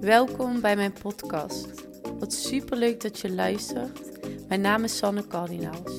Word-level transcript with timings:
Welkom 0.00 0.60
bij 0.60 0.76
mijn 0.76 0.92
podcast. 0.92 1.68
Wat 2.18 2.32
superleuk 2.32 3.00
dat 3.00 3.18
je 3.18 3.32
luistert. 3.32 4.00
Mijn 4.48 4.60
naam 4.60 4.84
is 4.84 4.96
Sanne 4.96 5.26
Cardinaals. 5.26 5.92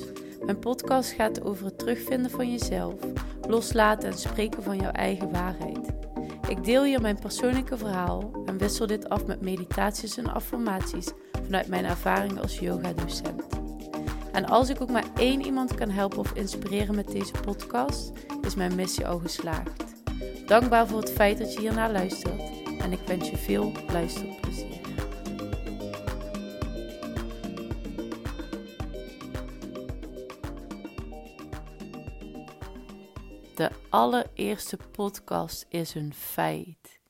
Mijn 0.44 0.58
podcast 0.58 1.10
gaat 1.12 1.42
over 1.42 1.64
het 1.64 1.78
terugvinden 1.78 2.30
van 2.30 2.50
jezelf, 2.50 2.94
loslaten 3.48 4.10
en 4.10 4.18
spreken 4.18 4.62
van 4.62 4.76
jouw 4.76 4.90
eigen 4.90 5.30
waarheid. 5.32 5.78
Ik 6.48 6.64
deel 6.64 6.84
hier 6.84 7.00
mijn 7.00 7.18
persoonlijke 7.18 7.76
verhaal 7.76 8.30
en 8.46 8.58
wissel 8.58 8.86
dit 8.86 9.08
af 9.08 9.26
met 9.26 9.40
meditaties 9.40 10.16
en 10.16 10.32
affirmaties 10.32 11.08
vanuit 11.44 11.68
mijn 11.68 11.84
ervaring 11.84 12.40
als 12.40 12.58
yoga-docent. 12.58 13.42
En 14.32 14.44
als 14.44 14.68
ik 14.68 14.80
ook 14.80 14.90
maar 14.90 15.06
één 15.16 15.44
iemand 15.44 15.74
kan 15.74 15.90
helpen 15.90 16.18
of 16.18 16.32
inspireren 16.32 16.94
met 16.94 17.10
deze 17.10 17.32
podcast, 17.44 18.12
is 18.40 18.54
mijn 18.54 18.74
missie 18.74 19.06
al 19.06 19.18
geslaagd. 19.18 19.84
Dankbaar 20.46 20.86
voor 20.86 21.00
het 21.00 21.12
feit 21.12 21.38
dat 21.38 21.52
je 21.52 21.60
hiernaar 21.60 21.92
luistert 21.92 22.61
en 22.78 22.92
ik 22.92 23.00
wens 23.06 23.30
je 23.30 23.36
veel 23.36 23.72
luisterplezier. 23.92 24.80
De 33.54 33.70
allereerste 33.88 34.78
podcast 34.90 35.66
is 35.68 35.94
een 35.94 36.14
feit. 36.14 37.00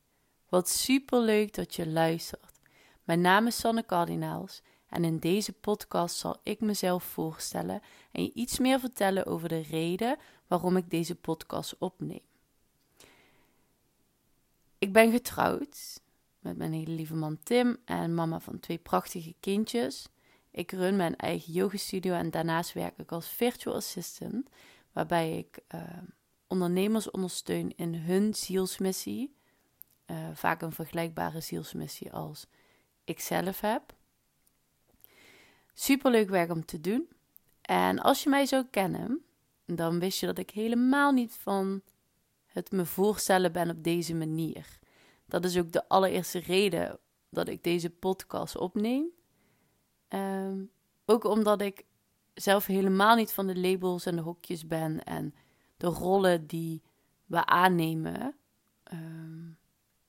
Wat 0.48 0.68
superleuk 0.68 1.54
dat 1.54 1.74
je 1.74 1.88
luistert. 1.88 2.60
Mijn 3.04 3.20
naam 3.20 3.46
is 3.46 3.56
Sanne 3.56 3.86
Cardinaals 3.86 4.62
en 4.88 5.04
in 5.04 5.18
deze 5.18 5.52
podcast 5.52 6.16
zal 6.16 6.40
ik 6.42 6.60
mezelf 6.60 7.04
voorstellen 7.04 7.80
en 8.12 8.22
je 8.22 8.32
iets 8.32 8.58
meer 8.58 8.80
vertellen 8.80 9.26
over 9.26 9.48
de 9.48 9.62
reden 9.62 10.18
waarom 10.46 10.76
ik 10.76 10.90
deze 10.90 11.14
podcast 11.14 11.78
opneem. 11.78 12.31
Ik 14.82 14.92
ben 14.92 15.10
getrouwd 15.10 16.00
met 16.38 16.56
mijn 16.56 16.72
hele 16.72 16.90
lieve 16.90 17.14
man 17.14 17.38
Tim 17.42 17.76
en 17.84 18.14
mama 18.14 18.40
van 18.40 18.60
twee 18.60 18.78
prachtige 18.78 19.34
kindjes. 19.40 20.08
Ik 20.50 20.70
run 20.70 20.96
mijn 20.96 21.16
eigen 21.16 21.52
yogastudio 21.52 22.14
en 22.14 22.30
daarnaast 22.30 22.72
werk 22.72 22.98
ik 22.98 23.12
als 23.12 23.28
virtual 23.28 23.76
assistant, 23.76 24.48
waarbij 24.92 25.38
ik 25.38 25.58
uh, 25.74 25.80
ondernemers 26.46 27.10
ondersteun 27.10 27.72
in 27.76 27.94
hun 27.94 28.34
zielsmissie. 28.34 29.34
Uh, 30.06 30.16
vaak 30.34 30.62
een 30.62 30.72
vergelijkbare 30.72 31.40
zielsmissie 31.40 32.12
als 32.12 32.46
ik 33.04 33.20
zelf 33.20 33.60
heb. 33.60 33.94
Superleuk 35.74 36.28
werk 36.28 36.50
om 36.50 36.64
te 36.64 36.80
doen. 36.80 37.08
En 37.60 37.98
als 37.98 38.22
je 38.22 38.28
mij 38.28 38.46
zou 38.46 38.64
kennen, 38.70 39.24
dan 39.66 39.98
wist 39.98 40.20
je 40.20 40.26
dat 40.26 40.38
ik 40.38 40.50
helemaal 40.50 41.12
niet 41.12 41.34
van 41.34 41.82
het 42.52 42.70
me 42.70 42.86
voorstellen 42.86 43.52
ben 43.52 43.70
op 43.70 43.84
deze 43.84 44.14
manier. 44.14 44.78
Dat 45.26 45.44
is 45.44 45.58
ook 45.58 45.72
de 45.72 45.88
allereerste 45.88 46.38
reden 46.38 46.98
dat 47.30 47.48
ik 47.48 47.62
deze 47.62 47.90
podcast 47.90 48.56
opneem. 48.56 49.06
Um, 50.08 50.70
ook 51.04 51.24
omdat 51.24 51.60
ik 51.60 51.84
zelf 52.34 52.66
helemaal 52.66 53.16
niet 53.16 53.32
van 53.32 53.46
de 53.46 53.58
labels 53.58 54.06
en 54.06 54.16
de 54.16 54.22
hokjes 54.22 54.66
ben 54.66 55.04
en 55.04 55.34
de 55.76 55.86
rollen 55.86 56.46
die 56.46 56.82
we 57.26 57.46
aannemen, 57.46 58.34
um, 58.92 59.58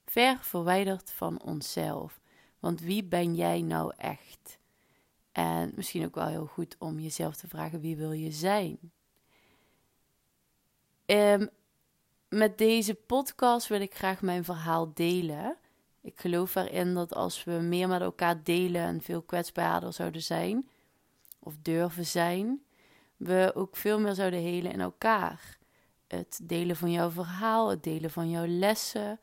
ver 0.06 0.38
verwijderd 0.42 1.12
van 1.12 1.42
onszelf. 1.42 2.22
Want 2.60 2.82
wie 2.82 3.04
ben 3.04 3.36
jij 3.36 3.62
nou 3.62 3.94
echt? 3.98 4.58
En 5.32 5.72
misschien 5.76 6.06
ook 6.06 6.16
wel 6.16 6.28
heel 6.28 6.46
goed 6.46 6.76
om 6.80 7.00
jezelf 7.00 7.36
te 7.36 7.48
vragen: 7.48 7.80
wie 7.80 7.98
wil 7.98 8.12
je 8.12 8.32
zijn? 8.32 8.92
Um, 11.06 11.50
met 12.34 12.58
deze 12.58 12.94
podcast 12.94 13.68
wil 13.68 13.82
ik 13.82 13.96
graag 13.96 14.22
mijn 14.22 14.44
verhaal 14.44 14.94
delen. 14.94 15.58
Ik 16.02 16.20
geloof 16.20 16.56
erin 16.56 16.94
dat 16.94 17.14
als 17.14 17.44
we 17.44 17.52
meer 17.52 17.88
met 17.88 18.02
elkaar 18.02 18.44
delen 18.44 18.82
en 18.82 19.02
veel 19.02 19.22
kwetsbaarder 19.22 19.94
zouden 19.94 20.22
zijn, 20.22 20.70
of 21.40 21.56
durven 21.62 22.06
zijn, 22.06 22.64
we 23.18 23.52
ook 23.56 23.76
veel 23.76 24.00
meer 24.00 24.14
zouden 24.14 24.40
helen 24.40 24.72
in 24.72 24.82
elkaar. 24.82 25.58
Het 26.08 26.40
delen 26.44 26.76
van 26.76 26.92
jouw 26.92 27.10
verhaal, 27.10 27.70
het 27.70 27.84
delen 27.84 28.12
van 28.12 28.30
jouw 28.30 28.48
lessen. 28.48 29.20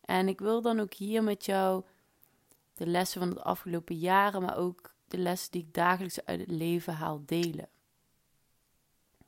En 0.00 0.28
ik 0.28 0.40
wil 0.40 0.62
dan 0.62 0.80
ook 0.80 0.94
hier 0.94 1.22
met 1.22 1.44
jou 1.44 1.84
de 2.74 2.86
lessen 2.86 3.20
van 3.20 3.30
de 3.30 3.42
afgelopen 3.42 3.96
jaren, 3.96 4.42
maar 4.42 4.56
ook 4.56 4.94
de 5.08 5.18
lessen 5.18 5.50
die 5.50 5.62
ik 5.62 5.74
dagelijks 5.74 6.24
uit 6.24 6.40
het 6.40 6.50
leven 6.50 6.94
haal 6.94 7.22
delen. 7.26 7.68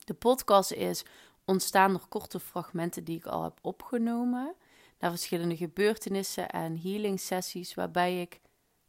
De 0.03 0.13
podcast 0.13 0.71
is 0.71 1.05
ontstaan 1.45 1.91
nog 1.91 2.07
korte 2.07 2.39
fragmenten 2.39 3.03
die 3.03 3.17
ik 3.17 3.25
al 3.25 3.43
heb 3.43 3.59
opgenomen. 3.61 4.55
Naar 4.99 5.09
verschillende 5.09 5.57
gebeurtenissen 5.57 6.49
en 6.49 6.79
healing 6.81 7.19
sessies, 7.19 7.73
waarbij 7.73 8.21
ik 8.21 8.41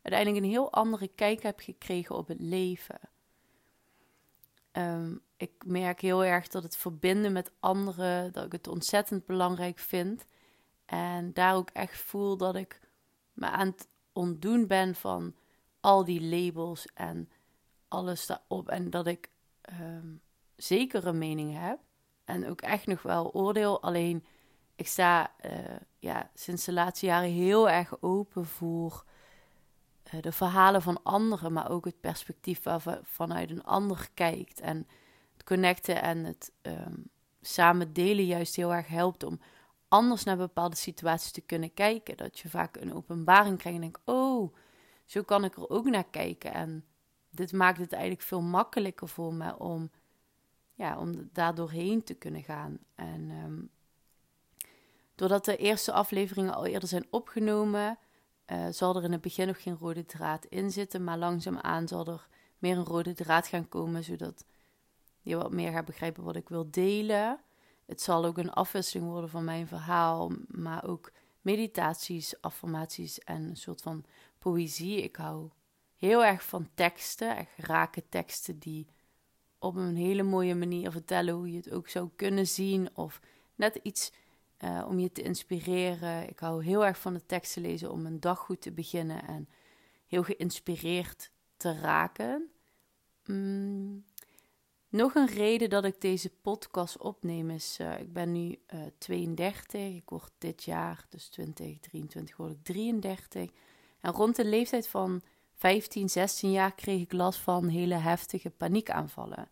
uiteindelijk 0.03 0.45
een 0.45 0.51
heel 0.51 0.73
andere 0.73 1.09
kijk 1.09 1.43
heb 1.43 1.61
gekregen 1.61 2.17
op 2.17 2.29
het 2.29 2.41
leven. 2.41 3.01
Um, 4.73 5.23
ik 5.37 5.53
merk 5.67 6.01
heel 6.01 6.25
erg 6.25 6.49
dat 6.49 6.63
het 6.63 6.77
verbinden 6.77 7.33
met 7.33 7.53
anderen, 7.61 8.33
dat 8.33 8.45
ik 8.45 8.53
het 8.53 8.69
ontzettend 8.69 9.27
belangrijk 9.27 9.79
vind. 9.79 10.25
En 10.85 11.33
daar 11.33 11.55
ook 11.55 11.71
echt 11.71 12.01
voel 12.01 12.37
dat 12.37 12.55
ik 12.55 12.81
me 13.33 13.47
aan 13.47 13.67
het 13.67 13.89
ontdoen 14.13 14.67
ben 14.67 14.95
van 14.95 15.35
al 15.81 16.05
die 16.05 16.23
labels 16.23 16.87
en 16.95 17.31
alles 17.89 18.27
daarop. 18.27 18.69
En 18.69 18.91
dat 18.91 19.07
ik 19.07 19.31
um, 19.81 20.21
zeker 20.57 21.07
een 21.07 21.19
mening 21.19 21.59
heb. 21.59 21.79
En 22.25 22.49
ook 22.49 22.61
echt 22.61 22.87
nog 22.87 23.03
wel 23.03 23.33
oordeel. 23.33 23.83
Alleen 23.83 24.25
ik 24.77 24.87
sta 24.87 25.33
uh, 25.47 25.53
ja, 25.99 26.31
sinds 26.35 26.65
de 26.65 26.73
laatste 26.73 27.07
jaren 27.07 27.31
heel 27.31 27.71
erg 27.71 28.03
open 28.03 28.47
voor 28.47 29.05
uh, 30.15 30.23
de 30.23 30.33
verhalen 30.33 30.83
van 30.83 31.03
anderen, 31.03 31.53
maar 31.53 31.71
ook 31.71 31.85
het 31.85 32.01
perspectief 32.01 32.63
waarvan 32.63 32.99
vanuit 33.03 33.51
een 33.51 33.65
ander 33.65 34.09
kijkt. 34.15 34.61
En 34.61 34.87
het 35.33 35.45
connecten 35.45 36.03
en 36.03 36.25
het 36.25 36.53
um, 36.63 37.11
samen 37.41 37.93
delen 37.93 38.27
juist 38.27 38.57
heel 38.57 38.75
erg 38.75 38.87
helpt 38.87 39.23
om 39.23 39.41
anders 39.89 40.25
naar 40.25 40.37
bepaalde 40.37 40.77
situaties 40.77 41.33
te 41.33 41.41
kunnen 41.41 41.75
kijken. 41.75 42.17
Dat 42.17 42.39
je 42.39 42.49
vaak 42.49 42.77
een 42.77 42.95
openbaring 42.95 43.59
krijgt 43.59 43.79
en 43.79 43.85
denkt, 43.85 44.01
oh, 44.05 44.55
zo 45.05 45.23
kan 45.23 45.45
ik 45.45 45.57
er 45.57 45.69
ook 45.69 45.85
naar 45.85 46.11
kijken. 46.11 46.53
En 46.53 46.85
dit 47.31 47.53
maakt 47.53 47.79
het 47.79 47.93
eigenlijk 47.93 48.23
veel 48.23 48.43
makkelijker 48.43 49.09
voor 49.09 49.35
me 49.35 49.59
om 49.59 49.91
ja, 50.83 50.99
om 50.99 51.29
daar 51.33 51.55
doorheen 51.55 52.05
te 52.05 52.15
kunnen 52.15 52.43
gaan. 52.43 52.79
En 52.95 53.31
um, 53.31 53.71
doordat 55.15 55.45
de 55.45 55.57
eerste 55.57 55.93
afleveringen 55.93 56.55
al 56.55 56.67
eerder 56.67 56.89
zijn 56.89 57.07
opgenomen, 57.11 57.99
uh, 58.47 58.67
zal 58.71 58.97
er 58.97 59.05
in 59.05 59.13
het 59.13 59.21
begin 59.21 59.47
nog 59.47 59.63
geen 59.63 59.77
rode 59.77 60.07
draad 60.07 60.45
in 60.45 60.71
zitten. 60.71 61.05
Maar 61.05 61.19
langzaamaan 61.19 61.89
zal 61.89 62.07
er 62.07 62.29
meer 62.59 62.77
een 62.77 62.85
rode 62.85 63.15
draad 63.15 63.47
gaan 63.47 63.69
komen, 63.69 64.05
zodat 64.05 64.45
je 65.21 65.37
wat 65.37 65.53
meer 65.53 65.73
gaat 65.73 65.85
begrijpen 65.85 66.25
wat 66.25 66.37
ik 66.37 66.49
wil 66.49 66.71
delen. 66.71 67.41
Het 67.87 68.01
zal 68.01 68.25
ook 68.25 68.39
een 68.39 68.53
afwisseling 68.53 69.11
worden 69.11 69.31
van 69.31 69.45
mijn 69.45 69.67
verhaal, 69.67 70.33
maar 70.47 70.85
ook 70.85 71.13
meditaties, 71.41 72.41
affirmaties 72.41 73.19
en 73.19 73.43
een 73.43 73.57
soort 73.57 73.83
van 73.83 74.05
poëzie. 74.39 75.03
Ik 75.03 75.17
hou 75.17 75.51
heel 75.97 76.25
erg 76.25 76.43
van 76.43 76.69
teksten, 76.75 77.37
echt 77.37 77.51
rake 77.57 78.03
teksten 78.09 78.59
die 78.59 78.87
op 79.63 79.77
een 79.77 79.97
hele 79.97 80.23
mooie 80.23 80.55
manier 80.55 80.91
vertellen 80.91 81.35
hoe 81.35 81.51
je 81.51 81.57
het 81.57 81.71
ook 81.71 81.89
zou 81.89 82.09
kunnen 82.17 82.47
zien. 82.47 82.97
Of 82.97 83.21
net 83.55 83.81
iets 83.83 84.13
uh, 84.65 84.87
om 84.89 84.99
je 84.99 85.13
te 85.13 85.23
inspireren. 85.23 86.29
Ik 86.29 86.39
hou 86.39 86.65
heel 86.65 86.87
erg 86.87 86.99
van 86.99 87.15
de 87.15 87.27
teksten 87.27 87.63
lezen 87.63 87.91
om 87.91 88.07
een 88.07 88.21
dag 88.21 88.39
goed 88.39 88.61
te 88.61 88.73
beginnen 88.73 89.27
en 89.27 89.49
heel 90.07 90.23
geïnspireerd 90.23 91.31
te 91.57 91.79
raken. 91.79 92.51
Mm. 93.25 94.05
Nog 94.89 95.15
een 95.15 95.29
reden 95.29 95.71
dat 95.71 95.85
ik 95.85 96.01
deze 96.01 96.31
podcast 96.31 96.99
opneem 96.99 97.51
is, 97.51 97.79
uh, 97.81 98.01
ik 98.01 98.13
ben 98.13 98.33
nu 98.33 98.59
uh, 98.75 98.81
32, 98.99 99.81
ik 99.81 100.09
word 100.09 100.33
dit 100.39 100.63
jaar, 100.63 101.07
dus 101.09 101.29
2023, 101.29 102.37
word 102.37 102.51
ik 102.51 102.63
33. 102.63 103.51
En 104.01 104.13
rond 104.13 104.37
de 104.37 104.45
leeftijd 104.45 104.89
van 104.89 105.23
15, 105.63 106.09
16 106.09 106.51
jaar 106.51 106.75
kreeg 106.75 107.01
ik 107.01 107.13
last 107.13 107.39
van 107.41 107.69
hele 107.69 107.95
heftige 107.95 108.51
paniekaanvallen. 108.51 109.49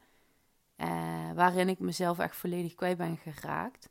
Uh, 0.76 1.32
waarin 1.32 1.68
ik 1.68 1.78
mezelf 1.78 2.18
echt 2.18 2.36
volledig 2.36 2.74
kwijt 2.74 2.96
ben 2.96 3.16
geraakt. 3.16 3.88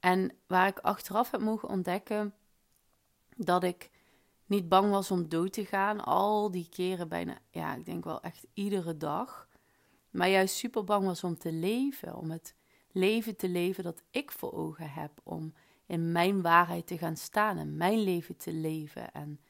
En 0.00 0.32
waar 0.46 0.66
ik 0.66 0.78
achteraf 0.78 1.30
heb 1.30 1.40
mogen 1.40 1.68
ontdekken 1.68 2.34
dat 3.36 3.64
ik 3.64 3.90
niet 4.46 4.68
bang 4.68 4.90
was 4.90 5.10
om 5.10 5.28
dood 5.28 5.52
te 5.52 5.64
gaan. 5.64 6.04
Al 6.04 6.50
die 6.50 6.68
keren 6.68 7.08
bijna, 7.08 7.38
ja, 7.50 7.74
ik 7.74 7.84
denk 7.84 8.04
wel 8.04 8.20
echt 8.20 8.46
iedere 8.52 8.96
dag. 8.96 9.48
Maar 10.10 10.28
juist 10.28 10.54
super 10.54 10.84
bang 10.84 11.06
was 11.06 11.24
om 11.24 11.38
te 11.38 11.52
leven. 11.52 12.16
Om 12.16 12.30
het 12.30 12.54
leven 12.92 13.36
te 13.36 13.48
leven 13.48 13.84
dat 13.84 14.02
ik 14.10 14.30
voor 14.30 14.52
ogen 14.52 14.90
heb. 14.90 15.20
Om 15.22 15.54
in 15.86 16.12
mijn 16.12 16.42
waarheid 16.42 16.86
te 16.86 16.98
gaan 16.98 17.16
staan 17.16 17.56
en 17.56 17.76
mijn 17.76 17.98
leven 17.98 18.36
te 18.36 18.52
leven. 18.52 19.12
En 19.12 19.40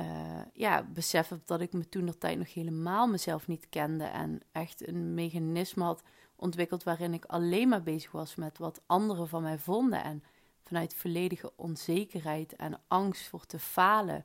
uh, 0.00 0.40
ja, 0.52 0.82
besef 0.82 1.32
dat 1.44 1.60
ik 1.60 1.72
me 1.72 1.88
toen 1.88 2.04
nog 2.04 2.16
tijd 2.18 2.38
nog 2.38 2.54
helemaal 2.54 3.06
mezelf 3.06 3.46
niet 3.46 3.68
kende 3.68 4.04
en 4.04 4.40
echt 4.52 4.88
een 4.88 5.14
mechanisme 5.14 5.84
had 5.84 6.02
ontwikkeld 6.36 6.82
waarin 6.82 7.14
ik 7.14 7.24
alleen 7.24 7.68
maar 7.68 7.82
bezig 7.82 8.10
was 8.10 8.34
met 8.34 8.58
wat 8.58 8.82
anderen 8.86 9.28
van 9.28 9.42
mij 9.42 9.58
vonden 9.58 10.04
en 10.04 10.22
vanuit 10.64 10.94
volledige 10.94 11.52
onzekerheid 11.56 12.56
en 12.56 12.80
angst 12.88 13.28
voor 13.28 13.46
te 13.46 13.58
falen 13.58 14.24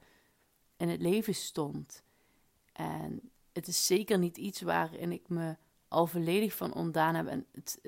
in 0.78 0.90
het 0.90 1.02
leven 1.02 1.36
stond. 1.36 2.04
En 2.74 3.31
het 3.54 3.68
is 3.68 3.86
zeker 3.86 4.18
niet 4.18 4.38
iets 4.38 4.62
waarin 4.62 5.12
ik 5.12 5.30
me 5.30 5.56
al 5.88 6.08
volledig 6.08 6.56
van 6.56 6.74
ontdaan 6.74 7.16
heb. 7.16 7.28
En 7.28 7.46
het, 7.52 7.80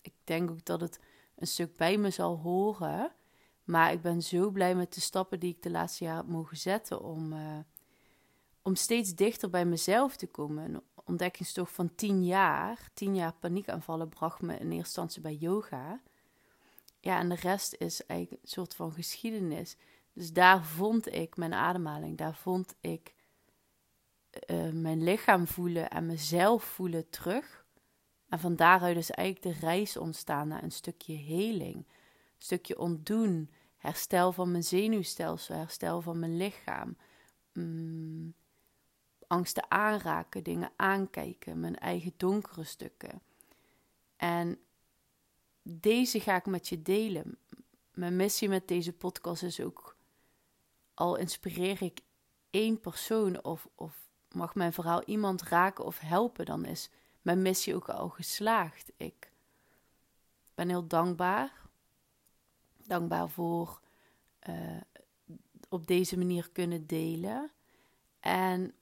ik 0.00 0.12
denk 0.24 0.50
ook 0.50 0.64
dat 0.64 0.80
het 0.80 1.00
een 1.36 1.46
stuk 1.46 1.76
bij 1.76 1.96
me 1.96 2.10
zal 2.10 2.36
horen. 2.38 3.12
Maar 3.70 3.92
ik 3.92 4.02
ben 4.02 4.22
zo 4.22 4.50
blij 4.50 4.74
met 4.74 4.94
de 4.94 5.00
stappen 5.00 5.40
die 5.40 5.54
ik 5.54 5.62
de 5.62 5.70
laatste 5.70 6.04
jaren 6.04 6.20
heb 6.20 6.30
mogen 6.30 6.56
zetten 6.56 7.02
om, 7.02 7.32
uh, 7.32 7.58
om 8.62 8.74
steeds 8.74 9.14
dichter 9.14 9.50
bij 9.50 9.64
mezelf 9.64 10.16
te 10.16 10.26
komen. 10.26 10.64
Een 10.64 10.82
ontdekkingstocht 11.04 11.72
van 11.72 11.94
tien 11.94 12.24
jaar, 12.24 12.90
tien 12.94 13.14
jaar 13.14 13.34
paniekaanvallen, 13.40 14.08
bracht 14.08 14.40
me 14.40 14.52
in 14.52 14.58
eerste 14.58 14.76
instantie 14.76 15.20
bij 15.20 15.34
yoga. 15.34 16.00
Ja, 17.00 17.18
en 17.18 17.28
de 17.28 17.34
rest 17.34 17.74
is 17.78 18.06
eigenlijk 18.06 18.42
een 18.42 18.48
soort 18.48 18.74
van 18.74 18.92
geschiedenis. 18.92 19.76
Dus 20.12 20.32
daar 20.32 20.64
vond 20.64 21.14
ik 21.14 21.36
mijn 21.36 21.54
ademhaling, 21.54 22.18
daar 22.18 22.34
vond 22.34 22.74
ik 22.80 23.14
uh, 24.50 24.70
mijn 24.72 25.02
lichaam 25.02 25.46
voelen 25.46 25.90
en 25.90 26.06
mezelf 26.06 26.64
voelen 26.64 27.10
terug. 27.10 27.64
En 28.28 28.38
van 28.38 28.56
daaruit 28.56 28.96
is 28.96 29.10
eigenlijk 29.10 29.56
de 29.56 29.66
reis 29.66 29.96
ontstaan 29.96 30.48
naar 30.48 30.62
een 30.62 30.72
stukje 30.72 31.14
heling, 31.14 31.76
een 31.76 31.84
stukje 32.38 32.78
ontdoen, 32.78 33.50
herstel 33.80 34.32
van 34.32 34.50
mijn 34.50 34.64
zenuwstelsel, 34.64 35.54
herstel 35.54 36.00
van 36.00 36.18
mijn 36.18 36.36
lichaam. 36.36 36.96
Mm, 37.52 38.34
angsten 39.26 39.70
aanraken, 39.70 40.42
dingen 40.42 40.72
aankijken, 40.76 41.60
mijn 41.60 41.78
eigen 41.78 42.12
donkere 42.16 42.64
stukken. 42.64 43.22
En 44.16 44.58
deze 45.62 46.20
ga 46.20 46.36
ik 46.36 46.46
met 46.46 46.68
je 46.68 46.82
delen. 46.82 47.38
Mijn 47.94 48.16
missie 48.16 48.48
met 48.48 48.68
deze 48.68 48.92
podcast 48.92 49.42
is 49.42 49.60
ook, 49.60 49.96
al 50.94 51.16
inspireer 51.16 51.82
ik 51.82 52.00
één 52.50 52.80
persoon 52.80 53.44
of, 53.44 53.68
of 53.74 54.08
mag 54.28 54.54
mijn 54.54 54.72
verhaal 54.72 55.02
iemand 55.04 55.42
raken 55.42 55.84
of 55.84 55.98
helpen, 55.98 56.44
dan 56.44 56.64
is 56.64 56.90
mijn 57.22 57.42
missie 57.42 57.74
ook 57.74 57.88
al 57.88 58.08
geslaagd. 58.08 58.92
Ik 58.96 59.32
ben 60.54 60.68
heel 60.68 60.86
dankbaar. 60.86 61.68
Dankbaar 62.90 63.28
voor 63.28 63.80
uh, 64.48 64.80
op 65.68 65.86
deze 65.86 66.18
manier 66.18 66.50
kunnen 66.52 66.86
delen. 66.86 67.50
En 68.20 68.74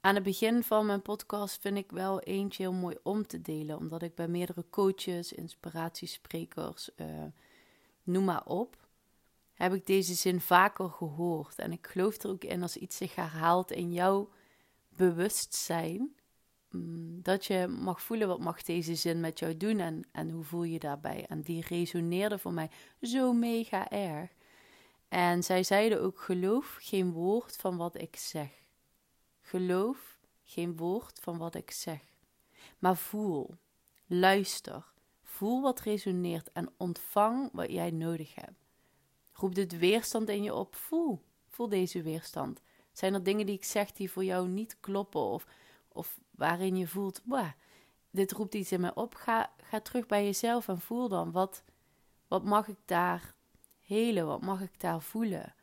aan 0.00 0.14
het 0.14 0.24
begin 0.24 0.62
van 0.62 0.86
mijn 0.86 1.02
podcast 1.02 1.60
vind 1.60 1.76
ik 1.76 1.90
wel 1.90 2.20
eentje 2.20 2.62
heel 2.62 2.72
mooi 2.72 2.96
om 3.02 3.26
te 3.26 3.40
delen, 3.42 3.76
omdat 3.76 4.02
ik 4.02 4.14
bij 4.14 4.28
meerdere 4.28 4.64
coaches, 4.70 5.32
inspiratiesprekers, 5.32 6.90
uh, 6.96 7.06
noem 8.02 8.24
maar 8.24 8.44
op, 8.44 8.88
heb 9.54 9.74
ik 9.74 9.86
deze 9.86 10.14
zin 10.14 10.40
vaker 10.40 10.90
gehoord. 10.90 11.58
En 11.58 11.72
ik 11.72 11.86
geloof 11.86 12.22
er 12.22 12.30
ook 12.30 12.44
in 12.44 12.62
als 12.62 12.76
iets 12.76 12.96
zich 12.96 13.14
herhaalt 13.14 13.70
in 13.70 13.92
jouw 13.92 14.30
bewustzijn, 14.88 16.16
dat 17.22 17.44
je 17.44 17.66
mag 17.66 18.02
voelen 18.02 18.28
wat 18.28 18.40
mag 18.40 18.62
deze 18.62 18.94
zin 18.94 19.20
met 19.20 19.38
jou 19.38 19.56
doen 19.56 19.78
en, 19.78 20.04
en 20.12 20.30
hoe 20.30 20.44
voel 20.44 20.62
je 20.62 20.78
daarbij. 20.78 21.26
En 21.26 21.40
die 21.40 21.64
resoneerde 21.68 22.38
voor 22.38 22.52
mij 22.52 22.70
zo 23.00 23.32
mega 23.32 23.90
erg. 23.90 24.30
En 25.08 25.42
zij 25.42 25.62
zeiden 25.62 26.00
ook: 26.00 26.20
geloof 26.20 26.76
geen 26.80 27.12
woord 27.12 27.56
van 27.56 27.76
wat 27.76 28.00
ik 28.00 28.16
zeg. 28.16 28.50
Geloof 29.40 30.18
geen 30.44 30.76
woord 30.76 31.18
van 31.20 31.38
wat 31.38 31.54
ik 31.54 31.70
zeg. 31.70 32.00
Maar 32.78 32.96
voel, 32.96 33.56
luister, 34.06 34.84
voel 35.22 35.62
wat 35.62 35.80
resoneert 35.80 36.52
en 36.52 36.70
ontvang 36.76 37.48
wat 37.52 37.70
jij 37.70 37.90
nodig 37.90 38.34
hebt. 38.34 38.66
Roep 39.32 39.54
dit 39.54 39.78
weerstand 39.78 40.28
in 40.28 40.42
je 40.42 40.54
op. 40.54 40.76
Voel, 40.76 41.22
voel 41.48 41.68
deze 41.68 42.02
weerstand. 42.02 42.62
Zijn 42.92 43.14
er 43.14 43.22
dingen 43.22 43.46
die 43.46 43.54
ik 43.54 43.64
zeg 43.64 43.92
die 43.92 44.10
voor 44.10 44.24
jou 44.24 44.48
niet 44.48 44.76
kloppen 44.80 45.20
of, 45.20 45.46
of 45.88 46.18
waarin 46.38 46.76
je 46.76 46.86
voelt, 46.86 47.22
dit 48.10 48.32
roept 48.32 48.54
iets 48.54 48.72
in 48.72 48.80
mij 48.80 48.94
op? 48.94 49.14
Ga, 49.14 49.52
ga 49.62 49.80
terug 49.80 50.06
bij 50.06 50.24
jezelf 50.24 50.68
en 50.68 50.80
voel 50.80 51.08
dan, 51.08 51.32
wat, 51.32 51.62
wat 52.28 52.44
mag 52.44 52.68
ik 52.68 52.78
daar 52.84 53.34
helen? 53.80 54.26
Wat 54.26 54.42
mag 54.42 54.60
ik 54.60 54.80
daar 54.80 55.02
voelen? 55.02 55.54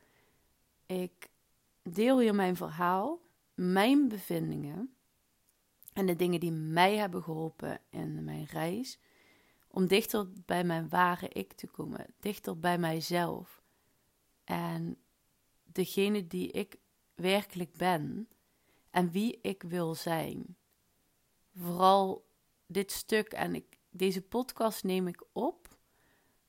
Ik 0.85 1.29
deel 1.83 2.19
hier 2.19 2.35
mijn 2.35 2.55
verhaal, 2.55 3.19
mijn 3.53 4.07
bevindingen 4.07 4.95
en 5.93 6.05
de 6.05 6.15
dingen 6.15 6.39
die 6.39 6.51
mij 6.51 6.95
hebben 6.95 7.23
geholpen 7.23 7.79
in 7.89 8.23
mijn 8.23 8.45
reis 8.45 8.99
om 9.67 9.87
dichter 9.87 10.27
bij 10.45 10.63
mijn 10.63 10.89
ware 10.89 11.29
ik 11.29 11.53
te 11.53 11.67
komen, 11.67 12.05
dichter 12.19 12.59
bij 12.59 12.77
mijzelf. 12.77 13.61
En 14.43 14.97
degene 15.63 16.27
die 16.27 16.51
ik 16.51 16.75
werkelijk 17.15 17.73
ben 17.77 18.27
en 18.89 19.11
wie 19.11 19.39
ik 19.41 19.63
wil 19.63 19.95
zijn. 19.95 20.57
Vooral 21.57 22.25
dit 22.65 22.91
stuk 22.91 23.33
en 23.33 23.55
ik, 23.55 23.77
deze 23.89 24.21
podcast 24.21 24.83
neem 24.83 25.07
ik 25.07 25.23
op, 25.31 25.77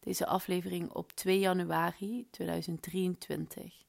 deze 0.01 0.27
aflevering 0.27 0.91
op 0.91 1.13
2 1.13 1.39
januari 1.39 2.27
2023. 2.31 3.85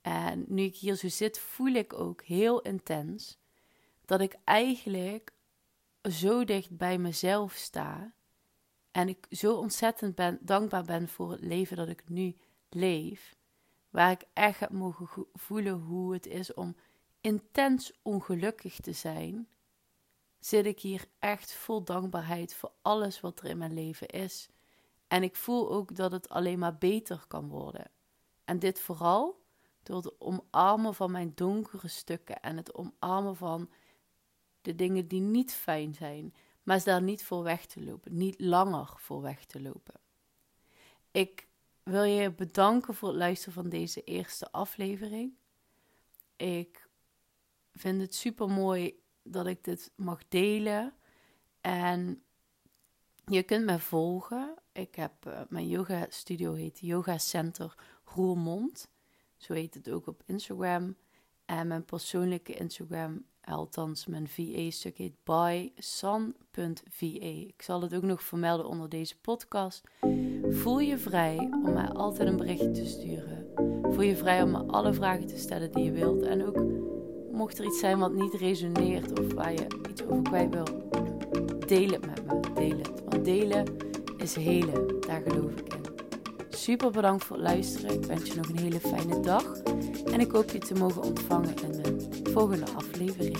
En 0.00 0.44
nu 0.48 0.62
ik 0.62 0.76
hier 0.76 0.94
zo 0.94 1.08
zit, 1.08 1.38
voel 1.38 1.72
ik 1.72 1.92
ook 1.92 2.22
heel 2.22 2.60
intens 2.60 3.38
dat 4.04 4.20
ik 4.20 4.36
eigenlijk 4.44 5.32
zo 6.02 6.44
dicht 6.44 6.76
bij 6.76 6.98
mezelf 6.98 7.52
sta. 7.52 8.14
En 8.90 9.08
ik 9.08 9.26
zo 9.30 9.54
ontzettend 9.56 10.14
ben, 10.14 10.38
dankbaar 10.40 10.84
ben 10.84 11.08
voor 11.08 11.30
het 11.30 11.40
leven 11.40 11.76
dat 11.76 11.88
ik 11.88 12.08
nu 12.08 12.36
leef 12.68 13.36
waar 13.90 14.10
ik 14.10 14.24
echt 14.32 14.60
heb 14.60 14.70
mogen 14.70 15.26
voelen 15.32 15.78
hoe 15.80 16.12
het 16.12 16.26
is 16.26 16.54
om 16.54 16.76
intens 17.20 17.92
ongelukkig 18.02 18.80
te 18.80 18.92
zijn, 18.92 19.48
zit 20.44 20.66
ik 20.66 20.80
hier 20.80 21.04
echt 21.18 21.52
vol 21.52 21.84
dankbaarheid 21.84 22.54
voor 22.54 22.72
alles 22.82 23.20
wat 23.20 23.40
er 23.40 23.44
in 23.44 23.58
mijn 23.58 23.74
leven 23.74 24.08
is. 24.08 24.48
En 25.08 25.22
ik 25.22 25.36
voel 25.36 25.70
ook 25.70 25.96
dat 25.96 26.12
het 26.12 26.28
alleen 26.28 26.58
maar 26.58 26.78
beter 26.78 27.24
kan 27.28 27.48
worden. 27.48 27.90
En 28.44 28.58
dit 28.58 28.80
vooral 28.80 29.42
door 29.82 29.96
het 29.96 30.20
omarmen 30.20 30.94
van 30.94 31.10
mijn 31.10 31.32
donkere 31.34 31.88
stukken 31.88 32.40
en 32.40 32.56
het 32.56 32.74
omarmen 32.74 33.36
van 33.36 33.70
de 34.62 34.74
dingen 34.74 35.08
die 35.08 35.20
niet 35.20 35.52
fijn 35.52 35.94
zijn, 35.94 36.34
maar 36.62 36.84
daar 36.84 37.02
niet 37.02 37.24
voor 37.24 37.42
weg 37.42 37.66
te 37.66 37.84
lopen, 37.84 38.16
niet 38.16 38.40
langer 38.40 38.92
voor 38.96 39.22
weg 39.22 39.44
te 39.44 39.60
lopen. 39.60 40.00
Ik 41.10 41.48
wil 41.82 42.04
je 42.04 42.32
bedanken 42.32 42.94
voor 42.94 43.08
het 43.08 43.18
luisteren 43.18 43.54
van 43.54 43.68
deze 43.68 44.04
eerste 44.04 44.52
aflevering. 44.52 45.34
Ik 46.36 46.88
vind 47.72 48.00
het 48.00 48.14
super 48.14 48.48
mooi 48.48 49.02
dat 49.24 49.46
ik 49.46 49.64
dit 49.64 49.92
mag 49.96 50.28
delen. 50.28 50.92
En 51.60 52.22
je 53.26 53.42
kunt 53.42 53.64
me 53.64 53.78
volgen. 53.78 54.54
Ik 54.72 54.94
heb 54.94 55.12
uh, 55.26 55.40
mijn 55.48 55.68
yoga 55.68 56.06
studio 56.08 56.52
heet 56.52 56.78
Yoga 56.80 57.18
Center 57.18 57.74
Roermond. 58.04 58.88
Zo 59.36 59.52
heet 59.52 59.74
het 59.74 59.90
ook 59.90 60.06
op 60.06 60.22
Instagram. 60.26 60.96
En 61.44 61.66
mijn 61.66 61.84
persoonlijke 61.84 62.54
Instagram 62.54 63.24
Althans, 63.40 64.06
mijn 64.06 64.28
VA-stuk 64.28 64.98
heet 64.98 65.24
bysan.va. 65.24 67.06
Ik 67.20 67.62
zal 67.62 67.82
het 67.82 67.94
ook 67.94 68.02
nog 68.02 68.22
vermelden 68.22 68.66
onder 68.66 68.88
deze 68.88 69.20
podcast. 69.20 69.82
Voel 70.48 70.80
je 70.80 70.98
vrij 70.98 71.38
om 71.38 71.72
mij 71.72 71.88
altijd 71.88 72.28
een 72.28 72.36
berichtje 72.36 72.70
te 72.70 72.86
sturen. 72.86 73.46
Voel 73.82 74.00
je 74.00 74.16
vrij 74.16 74.42
om 74.42 74.50
me 74.50 74.64
alle 74.66 74.92
vragen 74.92 75.26
te 75.26 75.38
stellen 75.38 75.72
die 75.72 75.84
je 75.84 75.92
wilt. 75.92 76.22
En 76.22 76.46
ook 76.46 76.92
mocht 77.34 77.58
er 77.58 77.64
iets 77.64 77.78
zijn 77.78 77.98
wat 77.98 78.12
niet 78.12 78.34
resoneert 78.34 79.20
of 79.20 79.34
waar 79.34 79.52
je 79.52 79.66
iets 79.90 80.02
over 80.02 80.22
kwijt 80.22 80.54
wil, 80.54 80.88
deel 81.66 81.88
het 81.88 82.06
met 82.06 82.26
me. 82.26 82.40
Deel 82.54 82.78
het. 82.78 82.90
Want 83.08 83.24
delen 83.24 83.64
is 84.16 84.34
helen. 84.34 85.00
Daar 85.00 85.22
geloof 85.26 85.50
ik 85.50 85.74
in. 85.74 85.82
Super 86.48 86.90
bedankt 86.90 87.24
voor 87.24 87.36
het 87.36 87.44
luisteren. 87.44 87.94
Ik 87.94 88.04
wens 88.04 88.30
je 88.30 88.36
nog 88.36 88.48
een 88.48 88.58
hele 88.58 88.80
fijne 88.80 89.20
dag. 89.20 89.62
En 90.12 90.20
ik 90.20 90.30
hoop 90.30 90.50
je 90.50 90.58
te 90.58 90.74
mogen 90.74 91.02
ontvangen 91.02 91.54
in 91.62 91.72
de 91.72 92.30
volgende 92.30 92.66
aflevering. 92.76 93.36